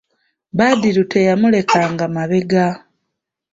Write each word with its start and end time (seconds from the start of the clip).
Badru 0.57 1.03
teyamulekanga 1.11 2.05
mabega. 2.15 2.65